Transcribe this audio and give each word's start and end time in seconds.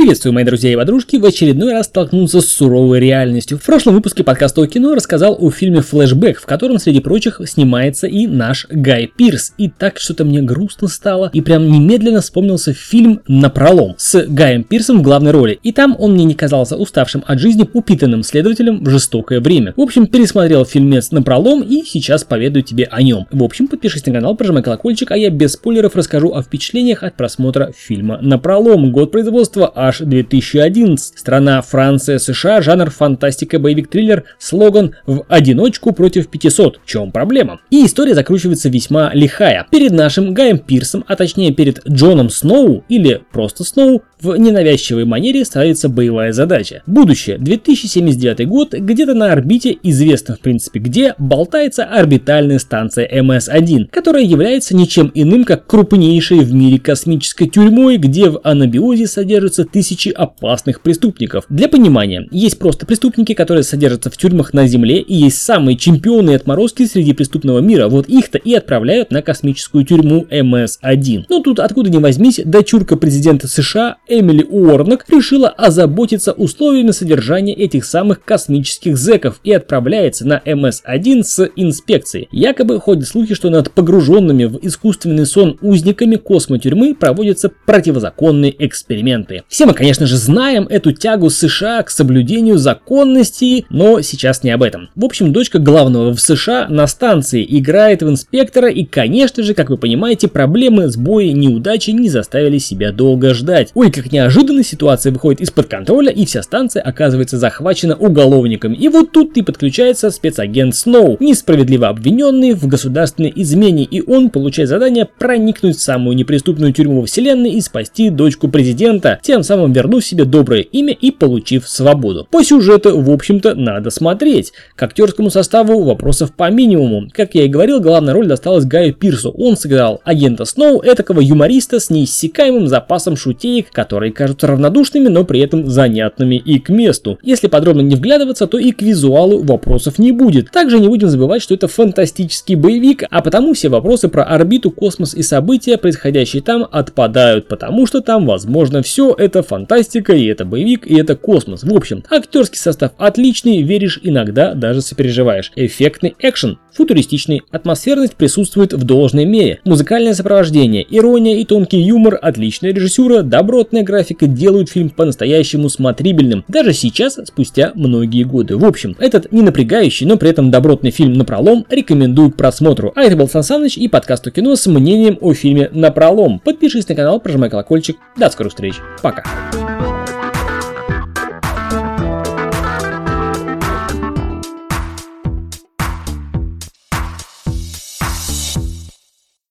Приветствую, 0.00 0.32
мои 0.32 0.44
друзья 0.44 0.72
и 0.72 0.76
подружки, 0.76 1.16
в 1.16 1.26
очередной 1.26 1.72
раз 1.72 1.84
столкнулся 1.84 2.40
с 2.40 2.48
суровой 2.48 3.00
реальностью. 3.00 3.58
В 3.58 3.62
прошлом 3.62 3.92
выпуске 3.92 4.24
подкаста 4.24 4.62
о 4.62 4.66
кино 4.66 4.94
рассказал 4.94 5.36
о 5.38 5.50
фильме 5.50 5.82
«Флэшбэк», 5.82 6.40
в 6.40 6.46
котором, 6.46 6.78
среди 6.78 7.00
прочих, 7.00 7.38
снимается 7.44 8.06
и 8.06 8.26
наш 8.26 8.66
Гай 8.70 9.12
Пирс. 9.14 9.52
И 9.58 9.68
так 9.68 10.00
что-то 10.00 10.24
мне 10.24 10.40
грустно 10.40 10.88
стало, 10.88 11.28
и 11.34 11.42
прям 11.42 11.70
немедленно 11.70 12.22
вспомнился 12.22 12.72
фильм 12.72 13.20
«Напролом» 13.28 13.94
с 13.98 14.24
Гаем 14.26 14.64
Пирсом 14.64 15.00
в 15.00 15.02
главной 15.02 15.32
роли. 15.32 15.60
И 15.62 15.70
там 15.70 15.94
он 15.98 16.14
мне 16.14 16.24
не 16.24 16.34
казался 16.34 16.78
уставшим 16.78 17.22
от 17.26 17.38
жизни 17.38 17.68
упитанным 17.70 18.22
следователем 18.22 18.82
в 18.82 18.88
жестокое 18.88 19.40
время. 19.40 19.74
В 19.76 19.82
общем, 19.82 20.06
пересмотрел 20.06 20.64
фильмец 20.64 21.10
«Напролом» 21.10 21.60
и 21.60 21.84
сейчас 21.84 22.24
поведаю 22.24 22.64
тебе 22.64 22.88
о 22.90 23.02
нем. 23.02 23.26
В 23.30 23.42
общем, 23.44 23.68
подпишись 23.68 24.06
на 24.06 24.14
канал, 24.14 24.34
прожимай 24.34 24.62
колокольчик, 24.62 25.10
а 25.10 25.18
я 25.18 25.28
без 25.28 25.52
спойлеров 25.52 25.94
расскажу 25.94 26.32
о 26.32 26.42
впечатлениях 26.42 27.02
от 27.02 27.18
просмотра 27.18 27.70
фильма 27.76 28.18
«Напролом». 28.22 28.92
Год 28.92 29.12
производства 29.12 29.70
аж 29.90 30.00
2011. 30.00 31.18
Страна 31.18 31.60
Франция, 31.62 32.18
США, 32.18 32.62
жанр 32.62 32.90
фантастика, 32.90 33.58
боевик, 33.58 33.88
триллер, 33.88 34.24
слоган 34.38 34.94
«В 35.06 35.24
одиночку 35.28 35.92
против 35.92 36.28
500». 36.28 36.76
В 36.84 36.86
чем 36.86 37.10
проблема? 37.10 37.60
И 37.70 37.84
история 37.84 38.14
закручивается 38.14 38.68
весьма 38.68 39.10
лихая. 39.12 39.66
Перед 39.70 39.92
нашим 39.92 40.32
Гаем 40.32 40.58
Пирсом, 40.58 41.04
а 41.08 41.16
точнее 41.16 41.52
перед 41.52 41.86
Джоном 41.86 42.30
Сноу 42.30 42.84
или 42.88 43.22
просто 43.32 43.64
Сноу, 43.64 44.02
в 44.22 44.36
ненавязчивой 44.36 45.04
манере 45.04 45.44
ставится 45.44 45.88
боевая 45.88 46.32
задача. 46.32 46.82
Будущее, 46.86 47.38
2079 47.38 48.46
год, 48.46 48.74
где-то 48.74 49.14
на 49.14 49.32
орбите, 49.32 49.76
известно 49.82 50.36
в 50.36 50.40
принципе 50.40 50.80
где, 50.80 51.14
болтается 51.18 51.84
орбитальная 51.84 52.58
станция 52.58 53.08
МС-1, 53.22 53.86
которая 53.90 54.22
является 54.24 54.76
ничем 54.76 55.10
иным, 55.14 55.44
как 55.44 55.66
крупнейшей 55.66 56.40
в 56.40 56.52
мире 56.52 56.78
космической 56.78 57.46
тюрьмой, 57.46 57.96
где 57.96 58.30
в 58.30 58.40
анабиозе 58.44 59.06
содержатся 59.06 59.64
тысячи 59.64 60.08
опасных 60.08 60.80
преступников. 60.80 61.44
Для 61.48 61.68
понимания, 61.68 62.26
есть 62.30 62.58
просто 62.58 62.86
преступники, 62.86 63.34
которые 63.34 63.62
содержатся 63.62 64.10
в 64.10 64.16
тюрьмах 64.16 64.52
на 64.52 64.66
Земле, 64.66 65.00
и 65.00 65.14
есть 65.14 65.42
самые 65.42 65.76
чемпионы 65.76 66.30
и 66.30 66.34
отморозки 66.34 66.86
среди 66.86 67.12
преступного 67.12 67.60
мира. 67.60 67.88
Вот 67.88 68.08
их-то 68.08 68.38
и 68.38 68.54
отправляют 68.54 69.10
на 69.10 69.22
космическую 69.22 69.84
тюрьму 69.84 70.26
МС-1. 70.30 71.24
Но 71.28 71.40
тут 71.40 71.60
откуда 71.60 71.90
ни 71.90 71.98
возьмись, 71.98 72.40
дочурка 72.44 72.96
президента 72.96 73.48
США 73.48 73.96
Эмили 74.10 74.42
Уорнок 74.42 75.04
решила 75.08 75.48
озаботиться 75.48 76.32
условиями 76.32 76.90
содержания 76.90 77.54
этих 77.54 77.84
самых 77.84 78.24
космических 78.24 78.98
зеков 78.98 79.40
и 79.44 79.52
отправляется 79.52 80.26
на 80.26 80.42
МС-1 80.44 81.22
с 81.22 81.48
инспекцией. 81.54 82.28
Якобы 82.32 82.80
ходят 82.80 83.06
слухи, 83.06 83.34
что 83.34 83.50
над 83.50 83.70
погруженными 83.70 84.46
в 84.46 84.58
искусственный 84.62 85.26
сон 85.26 85.56
узниками 85.62 86.16
космотюрьмы 86.16 86.94
проводятся 86.94 87.52
противозаконные 87.66 88.52
эксперименты. 88.66 89.44
Все 89.48 89.64
мы, 89.64 89.74
конечно 89.74 90.06
же, 90.06 90.16
знаем 90.16 90.66
эту 90.68 90.92
тягу 90.92 91.30
США 91.30 91.82
к 91.84 91.90
соблюдению 91.90 92.58
законности, 92.58 93.64
но 93.70 94.00
сейчас 94.00 94.42
не 94.42 94.50
об 94.50 94.64
этом. 94.64 94.88
В 94.96 95.04
общем, 95.04 95.32
дочка 95.32 95.60
главного 95.60 96.12
в 96.12 96.20
США 96.20 96.66
на 96.68 96.88
станции 96.88 97.46
играет 97.48 98.02
в 98.02 98.08
инспектора 98.08 98.68
и, 98.68 98.84
конечно 98.84 99.44
же, 99.44 99.54
как 99.54 99.70
вы 99.70 99.76
понимаете, 99.76 100.26
проблемы, 100.26 100.88
сбои, 100.88 101.28
неудачи 101.28 101.90
не 101.90 102.08
заставили 102.08 102.58
себя 102.58 102.90
долго 102.90 103.34
ждать. 103.34 103.70
Ой, 103.74 103.90
как 104.00 104.12
неожиданно 104.12 104.62
ситуация 104.62 105.12
выходит 105.12 105.40
из-под 105.42 105.66
контроля 105.66 106.10
и 106.10 106.24
вся 106.24 106.42
станция 106.42 106.82
оказывается 106.82 107.36
захвачена 107.36 107.96
уголовниками. 107.96 108.74
И 108.74 108.88
вот 108.88 109.12
тут 109.12 109.36
и 109.36 109.42
подключается 109.42 110.10
спецагент 110.10 110.74
Сноу, 110.74 111.16
несправедливо 111.20 111.88
обвиненный 111.88 112.54
в 112.54 112.66
государственной 112.66 113.32
измене, 113.36 113.84
и 113.84 114.00
он 114.00 114.30
получает 114.30 114.68
задание 114.70 115.06
проникнуть 115.06 115.76
в 115.76 115.82
самую 115.82 116.16
неприступную 116.16 116.72
тюрьму 116.72 117.04
вселенной 117.04 117.50
и 117.50 117.60
спасти 117.60 118.10
дочку 118.10 118.48
президента, 118.48 119.18
тем 119.22 119.42
самым 119.42 119.72
вернув 119.72 120.04
себе 120.04 120.24
доброе 120.24 120.62
имя 120.62 120.94
и 120.94 121.10
получив 121.10 121.68
свободу. 121.68 122.26
По 122.30 122.42
сюжету, 122.42 122.98
в 123.00 123.10
общем-то, 123.10 123.54
надо 123.54 123.90
смотреть. 123.90 124.52
К 124.76 124.84
актерскому 124.84 125.30
составу 125.30 125.82
вопросов 125.82 126.32
по 126.32 126.50
минимуму. 126.50 127.08
Как 127.12 127.34
я 127.34 127.44
и 127.44 127.48
говорил, 127.48 127.80
главная 127.80 128.14
роль 128.14 128.26
досталась 128.26 128.64
Гаю 128.64 128.94
Пирсу. 128.94 129.30
Он 129.30 129.56
сыграл 129.56 130.00
агента 130.04 130.44
Сноу, 130.44 130.80
этакого 130.82 131.20
юмориста 131.20 131.80
с 131.80 131.90
неиссякаемым 131.90 132.66
запасом 132.66 133.16
шутеек, 133.16 133.70
которые 133.90 134.12
кажутся 134.12 134.46
равнодушными, 134.46 135.08
но 135.08 135.24
при 135.24 135.40
этом 135.40 135.68
занятными 135.68 136.36
и 136.36 136.60
к 136.60 136.68
месту. 136.68 137.18
Если 137.24 137.48
подробно 137.48 137.80
не 137.80 137.96
вглядываться, 137.96 138.46
то 138.46 138.56
и 138.56 138.70
к 138.70 138.82
визуалу 138.82 139.42
вопросов 139.42 139.98
не 139.98 140.12
будет. 140.12 140.52
Также 140.52 140.78
не 140.78 140.86
будем 140.86 141.08
забывать, 141.08 141.42
что 141.42 141.54
это 141.54 141.66
фантастический 141.66 142.54
боевик, 142.54 143.02
а 143.10 143.20
потому 143.20 143.52
все 143.52 143.68
вопросы 143.68 144.08
про 144.08 144.22
орбиту, 144.22 144.70
космос 144.70 145.12
и 145.12 145.22
события, 145.22 145.76
происходящие 145.76 146.40
там, 146.40 146.68
отпадают, 146.70 147.48
потому 147.48 147.84
что 147.88 148.00
там 148.00 148.26
возможно 148.26 148.82
все, 148.82 149.12
это 149.12 149.42
фантастика, 149.42 150.12
и 150.12 150.26
это 150.26 150.44
боевик, 150.44 150.86
и 150.86 150.94
это 150.96 151.16
космос. 151.16 151.64
В 151.64 151.74
общем, 151.74 152.04
актерский 152.08 152.60
состав 152.60 152.92
отличный, 152.96 153.62
веришь 153.62 153.98
иногда, 154.04 154.54
даже 154.54 154.82
сопереживаешь. 154.82 155.50
Эффектный 155.56 156.14
экшен, 156.20 156.60
футуристичный, 156.72 157.42
атмосферность 157.50 158.16
присутствует 158.16 158.72
в 158.72 158.84
должной 158.84 159.24
мере. 159.24 159.60
Музыкальное 159.64 160.14
сопровождение, 160.14 160.86
ирония 160.88 161.38
и 161.38 161.44
тонкий 161.44 161.80
юмор, 161.80 162.18
отличная 162.20 162.72
режиссура, 162.72 163.22
добротная 163.22 163.82
графика 163.82 164.26
делают 164.26 164.70
фильм 164.70 164.90
по-настоящему 164.90 165.68
смотрибельным, 165.68 166.44
даже 166.48 166.72
сейчас, 166.72 167.18
спустя 167.24 167.72
многие 167.74 168.24
годы. 168.24 168.56
В 168.56 168.64
общем, 168.64 168.96
этот 168.98 169.32
не 169.32 169.42
напрягающий, 169.42 170.06
но 170.06 170.16
при 170.16 170.30
этом 170.30 170.50
добротный 170.50 170.90
фильм 170.90 171.14
«Напролом» 171.14 171.66
рекомендую 171.68 172.32
к 172.32 172.36
просмотру. 172.36 172.92
А 172.94 173.02
это 173.02 173.16
был 173.16 173.28
Сан 173.28 173.42
Саныч 173.42 173.76
и 173.76 173.88
подкаст 173.88 174.26
о 174.26 174.30
кино 174.30 174.56
с 174.56 174.66
мнением 174.66 175.18
о 175.20 175.34
фильме 175.34 175.68
«Напролом». 175.72 176.38
Подпишись 176.38 176.88
на 176.88 176.94
канал, 176.94 177.20
прожимай 177.20 177.50
колокольчик. 177.50 177.96
До 178.16 178.30
скорых 178.30 178.52
встреч. 178.52 178.74
Пока. 179.02 179.24